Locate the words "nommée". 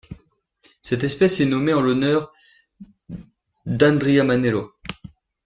1.45-1.75